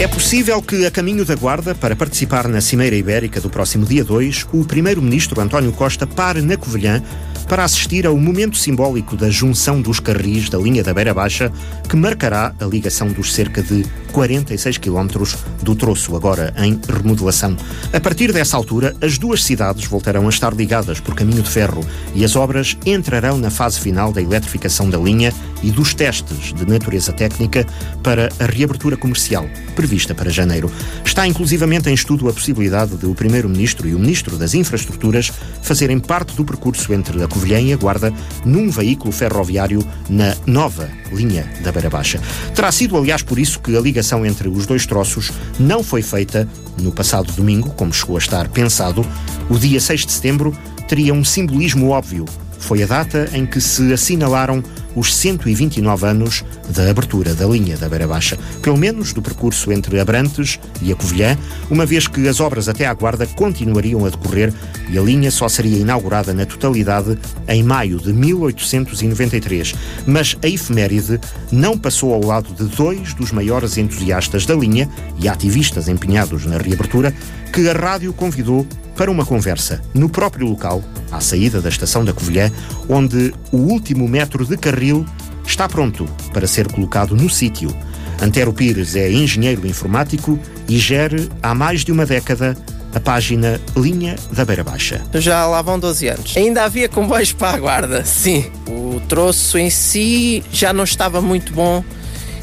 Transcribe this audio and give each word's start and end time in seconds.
É 0.00 0.08
possível 0.08 0.62
que, 0.62 0.86
a 0.86 0.90
caminho 0.90 1.26
da 1.26 1.34
Guarda, 1.34 1.74
para 1.74 1.94
participar 1.94 2.48
na 2.48 2.62
Cimeira 2.62 2.96
Ibérica 2.96 3.38
do 3.38 3.50
próximo 3.50 3.84
dia 3.84 4.02
2, 4.02 4.46
o 4.50 4.64
Primeiro-Ministro 4.64 5.38
António 5.38 5.72
Costa 5.72 6.06
pare 6.06 6.40
na 6.40 6.56
Covilhã 6.56 7.02
para 7.50 7.64
assistir 7.64 8.06
ao 8.06 8.16
momento 8.16 8.56
simbólico 8.56 9.16
da 9.16 9.28
junção 9.28 9.82
dos 9.82 9.98
carris 9.98 10.48
da 10.48 10.56
linha 10.56 10.84
da 10.84 10.94
Beira 10.94 11.12
Baixa, 11.12 11.50
que 11.88 11.96
marcará 11.96 12.54
a 12.60 12.64
ligação 12.64 13.08
dos 13.08 13.34
cerca 13.34 13.60
de 13.60 13.84
46 14.12 14.78
quilómetros 14.78 15.36
do 15.60 15.74
troço, 15.74 16.14
agora 16.14 16.54
em 16.58 16.80
remodelação. 16.88 17.56
A 17.92 17.98
partir 17.98 18.32
dessa 18.32 18.56
altura, 18.56 18.94
as 19.00 19.18
duas 19.18 19.42
cidades 19.42 19.84
voltarão 19.86 20.26
a 20.26 20.28
estar 20.28 20.54
ligadas 20.54 21.00
por 21.00 21.16
caminho 21.16 21.42
de 21.42 21.50
ferro 21.50 21.84
e 22.14 22.24
as 22.24 22.36
obras 22.36 22.76
entrarão 22.86 23.36
na 23.36 23.50
fase 23.50 23.80
final 23.80 24.12
da 24.12 24.22
eletrificação 24.22 24.88
da 24.88 24.98
linha 24.98 25.34
e 25.60 25.72
dos 25.72 25.92
testes 25.92 26.52
de 26.54 26.64
natureza 26.66 27.12
técnica 27.12 27.66
para 28.02 28.28
a 28.38 28.46
reabertura 28.46 28.96
comercial, 28.96 29.48
prevista 29.74 30.14
para 30.14 30.30
janeiro. 30.30 30.70
Está 31.04 31.26
inclusivamente 31.26 31.90
em 31.90 31.94
estudo 31.94 32.28
a 32.28 32.32
possibilidade 32.32 32.96
de 32.96 33.06
o 33.06 33.14
Primeiro-Ministro 33.14 33.88
e 33.88 33.94
o 33.94 33.98
Ministro 33.98 34.36
das 34.36 34.54
Infraestruturas 34.54 35.32
fazerem 35.62 35.98
parte 35.98 36.34
do 36.36 36.44
percurso 36.44 36.92
entre 36.92 37.22
a 37.22 37.28
Covilhã 37.40 37.58
e 37.58 37.72
a 37.72 37.76
Guarda 37.76 38.12
num 38.44 38.68
veículo 38.68 39.10
ferroviário 39.10 39.82
na 40.10 40.36
nova 40.46 40.90
linha 41.10 41.50
da 41.62 41.72
Beira 41.72 41.88
Baixa. 41.88 42.20
Terá 42.54 42.70
sido, 42.70 42.98
aliás, 42.98 43.22
por 43.22 43.38
isso 43.38 43.60
que 43.60 43.74
a 43.74 43.80
ligação 43.80 44.26
entre 44.26 44.46
os 44.46 44.66
dois 44.66 44.84
troços 44.84 45.32
não 45.58 45.82
foi 45.82 46.02
feita 46.02 46.46
no 46.78 46.92
passado 46.92 47.32
domingo, 47.32 47.70
como 47.70 47.94
chegou 47.94 48.16
a 48.16 48.18
estar 48.18 48.46
pensado. 48.48 49.06
O 49.48 49.58
dia 49.58 49.80
6 49.80 50.04
de 50.04 50.12
setembro 50.12 50.54
teria 50.86 51.14
um 51.14 51.24
simbolismo 51.24 51.88
óbvio. 51.88 52.26
Foi 52.58 52.82
a 52.82 52.86
data 52.86 53.30
em 53.32 53.46
que 53.46 53.58
se 53.58 53.90
assinalaram 53.90 54.62
os 54.94 55.14
129 55.14 56.06
anos 56.06 56.44
da 56.68 56.90
abertura 56.90 57.34
da 57.34 57.46
linha 57.46 57.76
da 57.76 57.88
Beira 57.88 58.06
Baixa, 58.06 58.38
pelo 58.62 58.76
menos 58.76 59.12
do 59.12 59.22
percurso 59.22 59.72
entre 59.72 59.98
Abrantes 60.00 60.58
e 60.82 60.92
a 60.92 60.96
Covilhã, 60.96 61.36
uma 61.70 61.86
vez 61.86 62.06
que 62.06 62.26
as 62.28 62.40
obras 62.40 62.68
até 62.68 62.86
à 62.86 62.94
Guarda 62.94 63.26
continuariam 63.26 64.04
a 64.04 64.10
decorrer 64.10 64.52
e 64.90 64.98
a 64.98 65.02
linha 65.02 65.30
só 65.30 65.48
seria 65.48 65.78
inaugurada 65.78 66.32
na 66.34 66.44
totalidade 66.44 67.18
em 67.48 67.62
maio 67.62 67.98
de 67.98 68.12
1893. 68.12 69.74
Mas 70.06 70.36
a 70.42 70.48
efeméride 70.48 71.20
não 71.50 71.78
passou 71.78 72.12
ao 72.12 72.24
lado 72.24 72.52
de 72.54 72.64
dois 72.76 73.14
dos 73.14 73.32
maiores 73.32 73.78
entusiastas 73.78 74.46
da 74.46 74.54
linha 74.54 74.88
e 75.18 75.28
ativistas 75.28 75.88
empenhados 75.88 76.46
na 76.46 76.58
reabertura, 76.58 77.14
que 77.52 77.68
a 77.68 77.72
rádio 77.72 78.12
convidou 78.12 78.66
para 79.00 79.10
uma 79.10 79.24
conversa 79.24 79.80
no 79.94 80.10
próprio 80.10 80.46
local, 80.46 80.84
à 81.10 81.20
saída 81.20 81.62
da 81.62 81.70
estação 81.70 82.04
da 82.04 82.12
Covilhã, 82.12 82.52
onde 82.86 83.32
o 83.50 83.56
último 83.56 84.06
metro 84.06 84.44
de 84.44 84.58
carril 84.58 85.06
está 85.42 85.66
pronto 85.66 86.04
para 86.34 86.46
ser 86.46 86.70
colocado 86.70 87.16
no 87.16 87.30
sítio. 87.30 87.74
Antero 88.20 88.52
Pires 88.52 88.94
é 88.96 89.10
engenheiro 89.10 89.66
informático 89.66 90.38
e 90.68 90.78
gere 90.78 91.30
há 91.42 91.54
mais 91.54 91.82
de 91.82 91.90
uma 91.90 92.04
década 92.04 92.54
a 92.94 93.00
página 93.00 93.58
Linha 93.74 94.16
da 94.32 94.44
Beira 94.44 94.62
Baixa. 94.62 95.00
Já 95.14 95.46
lá 95.46 95.62
vão 95.62 95.78
12 95.78 96.06
anos. 96.06 96.36
Ainda 96.36 96.64
havia 96.64 96.86
comboios 96.86 97.32
para 97.32 97.56
a 97.56 97.58
guarda, 97.58 98.04
sim. 98.04 98.52
O 98.68 99.00
troço 99.08 99.56
em 99.56 99.70
si 99.70 100.44
já 100.52 100.74
não 100.74 100.84
estava 100.84 101.22
muito 101.22 101.54
bom 101.54 101.82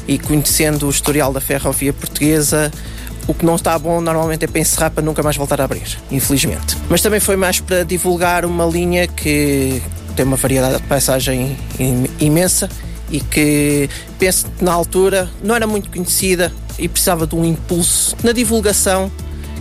e 0.08 0.18
conhecendo 0.18 0.88
o 0.88 0.90
historial 0.90 1.32
da 1.32 1.40
ferrovia 1.40 1.92
portuguesa, 1.92 2.72
o 3.28 3.34
que 3.34 3.44
não 3.44 3.54
está 3.54 3.78
bom 3.78 4.00
normalmente 4.00 4.46
é 4.46 4.48
para 4.48 4.60
encerrar 4.60 4.90
para 4.90 5.04
nunca 5.04 5.22
mais 5.22 5.36
voltar 5.36 5.60
a 5.60 5.64
abrir, 5.64 5.98
infelizmente. 6.10 6.76
Mas 6.88 7.02
também 7.02 7.20
foi 7.20 7.36
mais 7.36 7.60
para 7.60 7.84
divulgar 7.84 8.44
uma 8.44 8.64
linha 8.64 9.06
que 9.06 9.82
tem 10.16 10.24
uma 10.24 10.36
variedade 10.36 10.78
de 10.78 10.82
paisagem 10.88 11.56
imensa 12.18 12.68
e 13.10 13.20
que 13.20 13.88
penso 14.18 14.46
que 14.46 14.64
na 14.64 14.72
altura 14.72 15.30
não 15.44 15.54
era 15.54 15.66
muito 15.66 15.90
conhecida 15.90 16.52
e 16.78 16.88
precisava 16.88 17.26
de 17.26 17.36
um 17.36 17.44
impulso 17.44 18.16
na 18.24 18.32
divulgação 18.32 19.12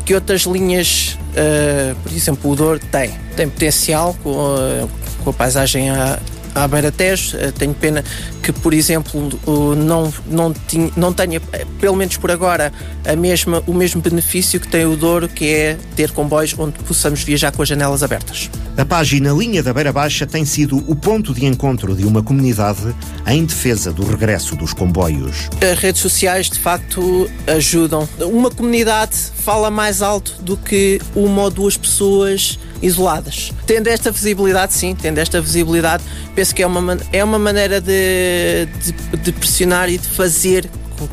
que 0.06 0.16
outras 0.16 0.44
linhas, 0.44 1.18
uh, 1.34 1.94
por 2.02 2.12
exemplo, 2.14 2.52
o 2.52 2.56
Douro 2.56 2.80
tem. 2.80 3.14
Tem 3.36 3.50
potencial 3.50 4.16
com 4.24 4.56
a, 4.56 4.88
com 5.22 5.30
a 5.30 5.34
paisagem 5.34 5.90
a, 5.90 6.18
à 6.64 6.68
beira 6.68 6.92
Tejo. 6.92 7.38
Eh, 7.38 7.52
tenho 7.52 7.74
pena 7.74 8.04
que, 8.42 8.52
por 8.52 8.74
exemplo, 8.74 9.30
não, 9.76 10.14
não, 10.28 10.54
tinha, 10.54 10.92
não 10.96 11.14
tenha, 11.14 11.42
eh, 11.54 11.66
pelo 11.80 11.96
menos 11.96 12.18
por 12.18 12.32
agora, 12.32 12.72
a 13.06 13.16
mesma, 13.16 13.64
o 13.68 13.74
mesmo 13.74 14.02
benefício 14.02 14.60
que 14.60 14.68
tem 14.68 14.86
o 14.86 14.96
Douro, 14.96 15.28
que 15.28 15.50
é 15.50 15.78
ter 15.96 16.12
comboios 16.12 16.56
onde 16.58 16.80
possamos 16.80 17.24
viajar 17.24 17.52
com 17.52 17.62
as 17.62 17.68
janelas 17.68 18.04
abertas. 18.04 18.50
A 18.78 18.86
página 18.86 19.32
Linha 19.32 19.64
da 19.64 19.74
Beira 19.74 19.92
Baixa 19.92 20.28
tem 20.28 20.46
sido 20.46 20.78
o 20.88 20.96
ponto 20.96 21.34
de 21.34 21.48
encontro 21.48 21.96
de 21.96 22.06
uma 22.06 22.22
comunidade 22.22 22.96
em 23.26 23.44
defesa 23.44 23.92
do 23.92 24.06
regresso 24.06 24.56
dos 24.56 24.72
comboios. 24.72 25.50
As 25.60 25.80
redes 25.80 26.00
sociais, 26.00 26.48
de 26.48 26.60
facto, 26.60 27.28
ajudam. 27.48 28.08
Uma 28.20 28.52
comunidade 28.52 29.16
fala 29.16 29.72
mais 29.72 30.04
alto 30.04 30.36
do 30.44 30.56
que 30.56 31.02
uma 31.16 31.42
ou 31.42 31.50
duas 31.50 31.76
pessoas 31.76 32.60
isoladas. 32.80 33.52
Tendo 33.66 33.88
esta 33.88 34.12
visibilidade, 34.12 34.76
sim, 34.76 34.94
tendo 34.94 35.18
esta 35.18 35.42
visibilidade, 35.42 36.04
penso 36.36 36.54
que 36.54 36.62
é 36.62 36.68
uma, 36.68 37.00
é 37.12 37.24
uma 37.24 37.40
maneira 37.40 37.82
de, 37.82 38.68
de, 38.80 39.18
de 39.18 39.32
pressionar 39.32 39.90
e 39.90 39.98
de 39.98 40.08
fazer 40.08 40.70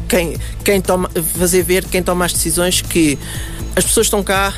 quem, 0.07 0.37
quem 0.63 0.83
toma, 0.83 1.09
fazer 1.39 1.63
ver 1.63 1.87
quem 1.87 2.03
toma 2.03 2.27
as 2.27 2.35
decisões 2.35 2.83
que 2.83 3.19
as 3.75 3.85
pessoas 3.85 4.09
estão 4.09 4.23
cá, 4.23 4.53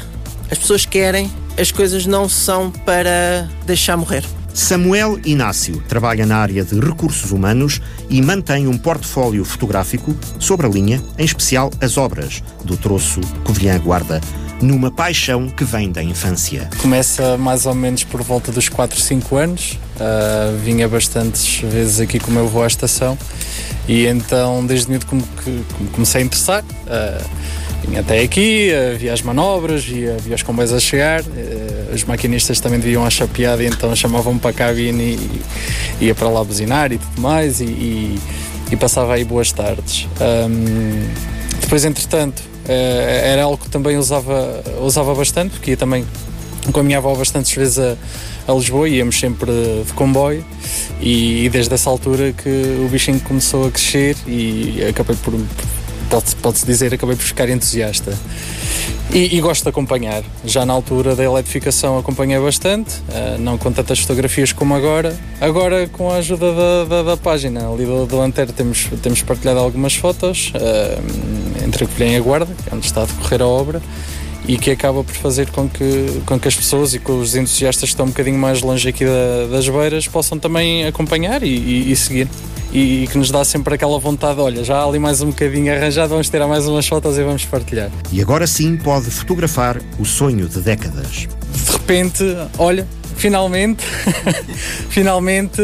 as 0.51 0.59
pessoas 0.59 0.85
querem, 0.85 1.31
as 1.59 1.71
coisas 1.71 2.07
não 2.07 2.29
são 2.29 2.71
para 2.71 3.49
deixar 3.67 3.97
morrer. 3.97 4.25
Samuel 4.53 5.19
Inácio 5.25 5.83
trabalha 5.87 6.25
na 6.25 6.39
área 6.39 6.65
de 6.65 6.81
recursos 6.81 7.31
humanos 7.31 7.81
e 8.09 8.23
mantém 8.23 8.67
um 8.67 8.79
portfólio 8.79 9.45
fotográfico 9.45 10.17
sobre 10.39 10.67
a 10.67 10.71
linha, 10.71 11.03
em 11.19 11.25
especial 11.25 11.71
as 11.81 11.99
obras 11.99 12.43
do 12.65 12.77
troço 12.77 13.21
Covilhã 13.45 13.79
Guarda 13.79 14.21
numa 14.61 14.91
paixão 14.91 15.49
que 15.49 15.65
vem 15.65 15.91
da 15.93 16.03
infância. 16.03 16.69
Começa 16.81 17.37
mais 17.37 17.67
ou 17.67 17.75
menos 17.75 18.05
por 18.05 18.23
volta 18.23 18.51
dos 18.51 18.69
4, 18.69 18.99
5 18.99 19.37
anos. 19.37 19.79
Uh, 19.97 20.57
vinha 20.65 20.89
bastantes 20.89 21.61
vezes 21.61 22.01
aqui 22.01 22.19
com 22.19 22.31
o 22.31 22.35
meu 22.35 22.45
avô 22.45 22.63
à 22.63 22.67
estação 22.67 23.17
e 23.89 24.07
então 24.07 24.65
desde 24.67 24.89
muito 24.91 25.07
como 25.07 25.23
que 25.23 25.63
comecei 25.93 26.23
a 26.23 26.25
interessar. 26.25 26.63
Uh, 26.63 27.66
vinha 27.87 28.01
até 28.01 28.21
aqui, 28.21 28.71
uh, 28.71 28.99
via 28.99 29.13
as 29.13 29.23
manobras, 29.23 29.85
via, 29.85 30.17
via 30.19 30.35
os 30.35 30.43
comboios 30.43 30.73
a 30.73 30.81
chegar. 30.81 31.23
Uh, 31.23 31.95
os 31.95 32.05
maquinistas 32.05 32.61
também 32.61 32.79
deviam 32.79 33.05
a 33.05 33.11
chapeada 33.11 33.63
e 33.63 33.67
então 33.67 33.95
chamavam-me 33.95 34.39
para 34.39 34.51
a 34.51 34.55
cabine 34.55 35.19
e, 36.01 36.05
ia 36.07 36.15
para 36.15 36.29
lá 36.29 36.45
buzinar 36.45 36.93
e 36.93 36.99
tudo 36.99 37.21
mais 37.21 37.61
e, 37.61 37.65
e, 37.65 38.19
e 38.71 38.77
passava 38.77 39.15
aí 39.15 39.25
boas 39.25 39.51
tardes. 39.53 40.07
Um, 40.21 41.09
depois, 41.61 41.85
entretanto, 41.85 42.43
eh, 42.69 43.33
era 43.33 43.45
algo 43.45 43.59
que 43.59 43.71
também 43.71 43.97
usava, 43.97 44.63
usava 44.81 45.15
bastante, 45.15 45.53
porque 45.53 45.73
ia 45.73 45.77
também 45.77 46.05
com 46.73 46.81
a 46.81 46.83
minha 46.83 46.99
avó 46.99 47.15
bastantes 47.15 47.55
vezes 47.55 47.79
a, 47.79 47.97
a 48.49 48.55
Lisboa, 48.55 48.89
íamos 48.89 49.19
sempre 49.19 49.51
de 49.87 49.93
comboio 49.93 50.45
e, 51.01 51.45
e, 51.45 51.49
desde 51.49 51.73
essa 51.75 51.89
altura 51.89 52.33
que 52.33 52.49
o 52.85 52.89
bichinho 52.89 53.21
começou 53.21 53.67
a 53.69 53.71
crescer 53.71 54.17
e 54.27 54.85
acabei 54.89 55.17
por, 55.17 55.35
pode-se 56.07 56.37
pode 56.37 56.65
dizer, 56.65 56.95
acabei 56.95 57.17
por 57.17 57.25
ficar 57.25 57.49
entusiasta. 57.49 58.17
E, 59.13 59.37
e, 59.37 59.41
gosto 59.41 59.63
de 59.63 59.69
acompanhar. 59.69 60.23
Já 60.45 60.67
na 60.67 60.73
altura 60.73 61.15
da 61.15 61.23
eletrificação 61.23 61.97
acompanhei 61.97 62.39
bastante, 62.39 62.97
uh, 63.09 63.39
não 63.39 63.57
com 63.57 63.71
tantas 63.71 64.01
fotografias 64.01 64.53
como 64.53 64.75
agora. 64.75 65.17
Agora, 65.41 65.87
com 65.87 66.11
a 66.11 66.17
ajuda 66.17 66.53
da, 66.53 66.85
da, 66.85 67.03
da 67.03 67.17
página 67.17 67.71
ali 67.71 67.85
do, 67.85 68.05
do 68.05 68.21
Antero, 68.21 68.53
temos, 68.53 68.89
temos 69.03 69.23
partilhado 69.23 69.61
algumas 69.61 69.95
fotos 69.95 70.53
uh, 70.55 71.65
entre 71.65 71.85
a 71.85 71.87
Colhem 71.87 72.15
e 72.15 72.17
a 72.17 72.21
Guarda, 72.21 72.53
que 72.65 72.71
é 72.71 72.75
onde 72.75 72.87
está 72.87 73.03
a 73.03 73.07
decorrer 73.07 73.43
a 73.43 73.47
obra, 73.47 73.81
e 74.49 74.59
que 74.59 74.71
acaba 74.71 75.03
por 75.03 75.15
fazer 75.15 75.51
com 75.51 75.69
que, 75.69 76.21
com 76.27 76.39
que 76.39 76.49
as 76.49 76.57
pessoas 76.57 76.93
e 76.95 76.99
com 76.99 77.19
os 77.19 77.35
entusiastas 77.37 77.89
que 77.89 77.95
estão 77.95 78.07
um 78.07 78.11
bocadinho 78.11 78.39
mais 78.39 78.61
longe 78.61 78.89
aqui 78.89 79.05
da, 79.05 79.47
das 79.51 79.69
beiras 79.69 80.07
possam 80.09 80.39
também 80.39 80.85
acompanhar 80.85 81.43
e, 81.43 81.49
e, 81.49 81.93
e 81.93 81.97
seguir 81.97 82.29
e, 82.77 83.05
e, 83.05 83.07
que 83.07 83.17
nos 83.17 83.31
dá 83.31 83.43
sempre 83.43 83.75
aquela 83.75 83.99
vontade, 83.99 84.39
olha, 84.39 84.63
já 84.63 84.77
há 84.77 84.85
ali 84.85 84.99
mais 84.99 85.23
um 85.23 85.29
bocadinho 85.29 85.75
arranjado, 85.75 86.11
vamos 86.11 86.29
tirar 86.29 86.47
mais 86.47 86.69
umas 86.69 86.87
fotos 86.87 87.17
e 87.17 87.25
vamos 87.25 87.43
partilhar. 87.47 87.91
E 88.13 88.21
agora 88.21 88.47
sim 88.47 88.77
pode 88.77 89.11
fotografar 89.11 89.81
o 89.99 90.05
sonho 90.05 90.47
de 90.47 90.61
décadas. 90.61 91.27
De 91.55 91.73
repente, 91.73 92.23
olha, 92.59 92.87
finalmente, 93.17 93.83
finalmente 94.91 95.63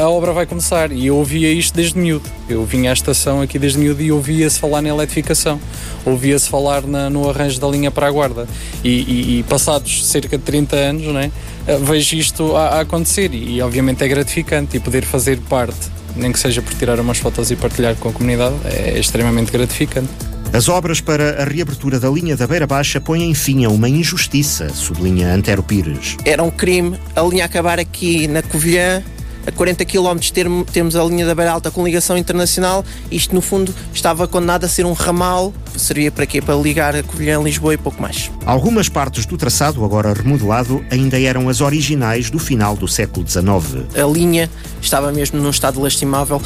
a, 0.00 0.08
obra 0.08 0.32
vai 0.32 0.46
começar. 0.46 0.90
E 0.90 1.08
eu 1.08 1.16
ouvia 1.16 1.52
isto 1.52 1.74
desde 1.74 1.98
miúdo. 1.98 2.26
Eu 2.48 2.64
vinha 2.64 2.88
à 2.88 2.94
estação 2.94 3.42
aqui 3.42 3.58
desde 3.58 3.78
miúdo 3.78 4.00
e 4.00 4.10
ouvia-se 4.10 4.58
falar 4.58 4.80
na 4.80 4.88
eletrificação. 4.88 5.60
Ouvia-se 6.06 6.48
falar 6.48 6.80
na, 6.84 7.10
no 7.10 7.28
arranjo 7.28 7.60
da 7.60 7.68
linha 7.68 7.90
para 7.90 8.06
a 8.06 8.10
guarda. 8.10 8.48
E, 8.82 8.88
e, 8.88 9.38
e 9.40 9.42
passados 9.42 10.06
cerca 10.06 10.38
de 10.38 10.44
30 10.44 10.76
anos, 10.76 11.06
né, 11.12 11.30
vejo 11.82 12.16
isto 12.16 12.56
a, 12.56 12.68
a 12.68 12.80
acontecer. 12.80 13.34
E, 13.34 13.56
e 13.56 13.60
obviamente 13.60 14.02
é 14.02 14.08
gratificante 14.08 14.78
e 14.78 14.80
poder 14.80 15.04
fazer 15.04 15.38
parte 15.40 15.97
nem 16.18 16.32
que 16.32 16.38
seja 16.38 16.60
por 16.60 16.74
tirar 16.74 16.98
umas 17.00 17.18
fotos 17.18 17.50
e 17.50 17.56
partilhar 17.56 17.94
com 17.96 18.08
a 18.08 18.12
comunidade, 18.12 18.56
é 18.64 18.98
extremamente 18.98 19.50
gratificante. 19.50 20.08
As 20.52 20.68
obras 20.68 21.00
para 21.00 21.42
a 21.42 21.44
reabertura 21.44 22.00
da 22.00 22.08
linha 22.08 22.36
da 22.36 22.46
Beira 22.46 22.66
Baixa 22.66 23.00
põem 23.00 23.34
fim 23.34 23.64
a 23.64 23.68
uma 23.68 23.88
injustiça, 23.88 24.70
sublinha 24.70 25.32
Antero 25.32 25.62
Pires. 25.62 26.16
Era 26.24 26.42
um 26.42 26.50
crime 26.50 26.98
a 27.14 27.22
linha 27.22 27.44
acabar 27.44 27.78
aqui 27.78 28.26
na 28.26 28.42
Covilhã, 28.42 29.02
a 29.48 29.52
40 29.52 29.82
km 29.86 30.18
ter, 30.32 30.46
temos 30.70 30.94
a 30.94 31.02
linha 31.04 31.24
da 31.24 31.34
Beira 31.34 31.52
Alta 31.52 31.70
com 31.70 31.82
ligação 31.82 32.18
internacional. 32.18 32.84
Isto, 33.10 33.34
no 33.34 33.40
fundo, 33.40 33.74
estava 33.94 34.28
condenado 34.28 34.64
a 34.64 34.68
ser 34.68 34.84
um 34.84 34.92
ramal. 34.92 35.54
Servia 35.74 36.12
para 36.12 36.26
quê? 36.26 36.42
Para 36.42 36.54
ligar 36.54 36.94
a 36.94 37.02
Covilhã, 37.02 37.40
Lisboa 37.42 37.72
e 37.72 37.78
pouco 37.78 38.00
mais. 38.00 38.30
Algumas 38.44 38.90
partes 38.90 39.24
do 39.24 39.38
traçado, 39.38 39.82
agora 39.84 40.12
remodelado, 40.12 40.84
ainda 40.90 41.18
eram 41.18 41.48
as 41.48 41.62
originais 41.62 42.28
do 42.28 42.38
final 42.38 42.76
do 42.76 42.86
século 42.86 43.26
XIX. 43.26 43.86
A 43.96 44.06
linha 44.06 44.50
estava 44.82 45.10
mesmo 45.12 45.40
num 45.40 45.50
estado 45.50 45.80
lastimável. 45.80 46.42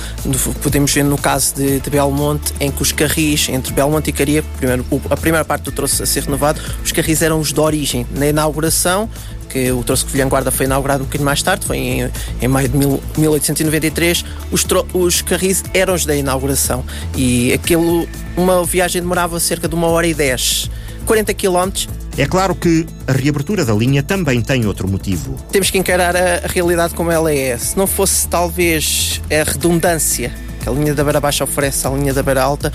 Podemos 0.62 0.92
ver 0.92 1.02
no 1.02 1.18
caso 1.18 1.56
de, 1.56 1.80
de 1.80 1.90
Belmonte, 1.90 2.52
em 2.60 2.70
que 2.70 2.82
os 2.82 2.92
carris 2.92 3.48
entre 3.48 3.72
Belmonte 3.72 4.10
e 4.10 4.12
Caria, 4.12 4.44
primeiro, 4.58 4.86
a 5.10 5.16
primeira 5.16 5.44
parte 5.44 5.64
do 5.64 5.72
troço 5.72 6.02
a 6.04 6.06
ser 6.06 6.22
renovado, 6.22 6.60
os 6.84 6.92
carris 6.92 7.20
eram 7.20 7.40
os 7.40 7.52
de 7.52 7.60
origem. 7.60 8.06
Na 8.14 8.28
inauguração, 8.28 9.08
que 9.52 9.70
o 9.70 9.84
troço 9.84 10.06
Covilhã 10.06 10.28
Guarda 10.28 10.50
foi 10.50 10.66
inaugurado 10.66 11.02
um 11.02 11.06
bocadinho 11.06 11.26
mais 11.26 11.42
tarde, 11.42 11.66
foi 11.66 11.76
em, 11.76 12.10
em 12.40 12.48
maio 12.48 12.68
de 12.68 12.76
mil, 12.76 13.02
1893, 13.18 14.24
os, 14.50 14.66
os 14.94 15.22
carris 15.22 15.62
eram 15.74 15.94
os 15.94 16.06
da 16.06 16.16
inauguração 16.16 16.84
e 17.14 17.52
aquilo, 17.52 18.08
uma 18.36 18.64
viagem 18.64 19.02
demorava 19.02 19.38
cerca 19.38 19.68
de 19.68 19.74
uma 19.74 19.88
hora 19.88 20.06
e 20.06 20.14
dez. 20.14 20.70
40 21.04 21.34
km. 21.34 21.88
É 22.16 22.26
claro 22.26 22.54
que 22.54 22.86
a 23.06 23.12
reabertura 23.12 23.64
da 23.64 23.72
linha 23.72 24.02
também 24.02 24.40
tem 24.40 24.66
outro 24.66 24.86
motivo. 24.86 25.36
Temos 25.50 25.70
que 25.70 25.78
encarar 25.78 26.14
a, 26.16 26.36
a 26.44 26.46
realidade 26.46 26.94
como 26.94 27.10
ela 27.10 27.32
é. 27.32 27.56
Se 27.58 27.76
não 27.76 27.86
fosse 27.86 28.28
talvez 28.28 29.20
a 29.30 29.50
redundância 29.50 30.32
que 30.62 30.68
a 30.68 30.72
linha 30.72 30.94
da 30.94 31.02
Beira 31.02 31.20
Baixa 31.20 31.42
oferece 31.42 31.86
à 31.86 31.90
linha 31.90 32.14
da 32.14 32.22
Beira 32.22 32.42
Alta, 32.42 32.72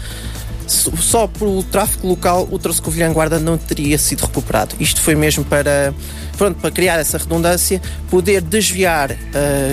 só 0.72 1.28
pelo 1.28 1.64
tráfego 1.64 2.08
local 2.08 2.48
o 2.52 2.60
troço 2.60 2.82
Covilhã 2.82 3.12
Guarda 3.12 3.40
não 3.40 3.58
teria 3.58 3.98
sido 3.98 4.22
recuperado. 4.22 4.76
Isto 4.80 5.02
foi 5.02 5.16
mesmo 5.16 5.44
para, 5.44 5.94
pronto, 6.38 6.60
para 6.60 6.72
criar 6.72 6.98
essa 7.00 7.18
redundância, 7.18 7.82
poder 8.10 8.42
desviar 8.42 9.12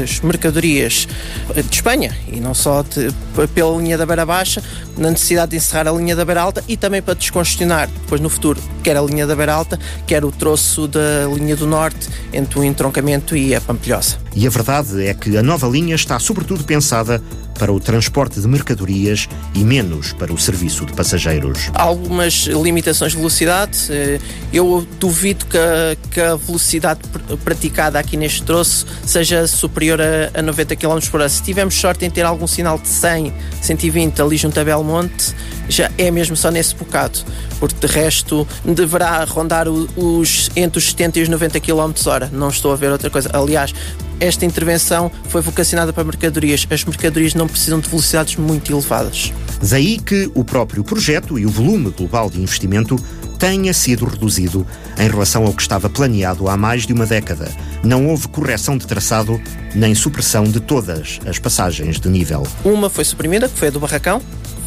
as 0.03 0.21
mercadorias 0.21 1.07
de 1.55 1.75
Espanha 1.75 2.17
e 2.29 2.41
não 2.41 2.55
só 2.55 2.83
de, 2.83 3.13
pela 3.55 3.77
linha 3.77 3.99
da 3.99 4.07
Beira 4.07 4.25
Baixa, 4.25 4.63
na 4.97 5.11
necessidade 5.11 5.53
de 5.53 5.57
encerrar 5.57 5.89
a 5.89 5.93
linha 5.93 6.15
da 6.15 6.25
Beira 6.25 6.43
Alta 6.43 6.65
e 6.69 6.77
também 6.77 7.03
para 7.03 7.15
descongestionar 7.15 7.89
depois 7.89 8.21
no 8.21 8.29
futuro 8.29 8.61
quer 8.83 8.97
a 8.97 9.03
linha 9.03 9.27
da 9.27 9.35
Beira 9.35 9.55
Alta, 9.55 9.79
quer 10.07 10.25
o 10.25 10.31
troço 10.31 10.87
da 10.87 11.27
linha 11.35 11.57
do 11.57 11.67
Norte 11.67 12.09
entre 12.33 12.59
o 12.59 12.65
entroncamento 12.65 13.37
e 13.37 13.55
a 13.55 13.61
Pampilhosa. 13.61 14.24
E 14.37 14.47
a 14.47 14.51
verdade 14.51 15.07
é 15.07 15.15
que 15.15 15.37
a 15.37 15.43
nova 15.43 15.69
linha 15.69 15.95
está 15.95 16.19
sobretudo 16.19 16.65
pensada 16.65 17.23
para 17.59 17.73
o 17.73 17.79
transporte 17.79 18.41
de 18.41 18.49
mercadorias 18.49 19.29
e 19.55 19.61
menos 19.61 20.13
para 20.13 20.33
o 20.33 20.39
serviço 20.39 20.85
de 20.85 20.93
passageiros. 20.93 21.71
Há 21.73 21.83
algumas 21.83 22.47
limitações 22.47 23.13
de 23.13 23.19
velocidade. 23.19 23.79
Eh, 23.91 24.19
eu 24.53 24.85
duvido 24.99 25.47
que 25.47 25.57
a, 25.57 25.97
que 26.11 26.21
a 26.21 26.35
velocidade 26.35 27.01
praticada 27.45 27.99
aqui 27.99 28.17
neste 28.17 28.43
troço 28.43 28.87
seja 29.07 29.47
superior 29.47 30.01
a, 30.01 30.39
a 30.39 30.43
90 30.43 30.75
km 30.75 30.99
por 31.11 31.21
hora. 31.21 31.29
Se 31.29 31.43
tivermos 31.43 31.75
sorte 31.75 32.05
em 32.05 32.11
ter 32.11 32.25
algum 32.25 32.47
sinal 32.47 32.77
de 32.77 32.89
100, 32.89 33.33
120 33.63 34.21
ali 34.21 34.37
junto 34.37 34.59
a 34.59 34.65
Belmonte, 34.65 35.33
já 35.69 35.91
é 35.97 36.11
mesmo 36.11 36.37
só 36.37 36.51
nesse 36.51 36.75
bocado, 36.75 37.21
porque 37.61 37.87
de 37.87 37.93
resto 37.93 38.47
deverá 38.65 39.25
rondar 39.25 39.69
os 39.69 40.51
entre 40.57 40.79
os 40.79 40.91
70 40.91 41.21
e 41.21 41.23
os 41.23 41.29
90 41.29 41.61
km 41.61 41.93
hora. 42.07 42.29
Não 42.33 42.49
estou 42.49 42.73
a 42.73 42.77
ver 42.77 42.91
outra 42.91 43.09
coisa. 43.09 43.31
Aliás, 43.33 43.73
esta 44.21 44.45
intervenção 44.45 45.11
foi 45.29 45.41
vocacionada 45.41 45.93
para 45.93 46.05
mercadorias. 46.05 46.67
As 46.71 46.85
mercadorias 46.85 47.35
não 47.35 47.47
precisam 47.47 47.81
de 47.81 47.89
velocidades 47.89 48.37
muito 48.37 48.73
elevadas. 48.73 49.33
Daí 49.63 49.99
que 49.99 50.31
o 50.35 50.45
próprio 50.45 50.85
projeto 50.85 51.39
e 51.39 51.47
o 51.47 51.51
volume 51.51 51.91
global 51.91 52.31
de 52.31 52.41
investimento 52.41 52.97
tenha 53.39 53.75
sido 53.75 54.05
reduzido 54.05 54.67
em 54.99 55.09
relação 55.09 55.45
ao 55.45 55.53
que 55.53 55.63
estava 55.63 55.91
planeado 55.91 56.49
há 56.49 56.57
mais 56.57 56.87
de 56.87 56.93
uma 56.93 57.07
década. 57.07 57.51
Não 57.83 58.09
houve 58.09 58.29
correção 58.29 58.79
de 58.79 58.87
traçado 58.87 59.41
nem 59.75 59.95
supressão 59.95 60.45
de 60.45 60.61
todas 60.61 61.19
as 61.27 61.39
passagens 61.39 61.99
de 61.99 62.09
nível. 62.09 62.47
Uma 62.65 62.89
foi 62.89 63.05
suprimida, 63.05 63.49
que 63.49 63.59
foi 63.59 63.69
a 63.69 63.71
do 63.71 63.81
Barracão, 63.81 64.23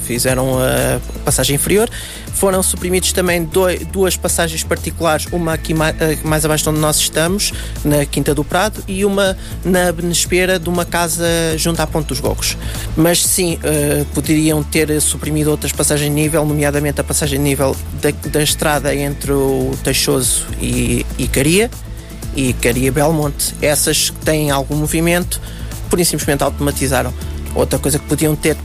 fizeram 0.08 0.58
a 0.58 1.00
passagem 1.24 1.56
inferior. 1.56 1.90
Foram 2.34 2.64
suprimidos 2.64 3.12
também 3.12 3.44
dois, 3.44 3.86
duas 3.88 4.16
passagens 4.16 4.64
particulares, 4.64 5.28
uma 5.32 5.54
aqui 5.54 5.74
mais, 5.74 6.00
eh, 6.00 6.18
mais 6.24 6.46
abaixo 6.46 6.70
onde 6.70 6.80
nós 6.80 6.98
estamos, 6.98 7.52
na 7.84 8.06
Quinta 8.06 8.34
do 8.34 8.44
Prado, 8.44 8.84
e 8.88 9.04
uma 9.04 9.38
na 9.66 9.92
Benespera 9.92 10.60
de 10.60 10.70
uma 10.70 10.86
casa 10.86 11.26
junto 11.58 11.82
à 11.82 11.88
Ponte 11.88 12.08
dos 12.08 12.20
Gogos. 12.20 12.56
Mas 12.96 13.24
sim, 13.24 13.56
uh, 13.56 14.06
poderiam 14.14 14.62
ter 14.64 15.02
suprimido 15.02 15.50
outras 15.50 15.72
passagens 15.72 16.10
de 16.10 16.16
nível, 16.16 16.46
nomeadamente 16.46 17.02
a 17.02 17.04
passagem 17.04 17.40
de 17.40 17.44
nível 17.44 17.76
da, 18.02 18.12
da 18.30 18.44
estrada 18.44 18.96
entre 18.96 19.32
o 19.32 19.72
Teixoso 19.84 20.46
e, 20.62 21.06
e 21.18 21.28
Caria, 21.28 21.72
e 22.36 22.54
Caria 22.54 22.92
Belmonte. 22.92 23.56
Essas 23.62 24.12
que 24.12 24.20
têm 24.20 24.52
algum 24.52 24.76
movimento, 24.76 25.42
por 25.90 26.04
simplesmente 26.06 26.44
automatizaram. 26.44 27.14
Outra 27.56 27.80
coisa 27.80 27.98
que 27.98 28.06
podiam 28.06 28.36
ter 28.36 28.56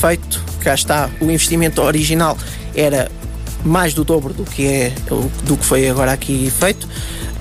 feito, 0.00 0.42
cá 0.64 0.74
está, 0.74 1.10
o 1.20 1.24
investimento 1.24 1.82
original 1.82 2.36
era 2.74 3.10
mais 3.64 3.94
do 3.94 4.04
dobro 4.04 4.32
do 4.32 4.44
que 4.44 4.66
é 4.66 4.92
do 5.44 5.56
que 5.56 5.64
foi 5.64 5.88
agora 5.88 6.12
aqui 6.12 6.50
feito. 6.50 6.88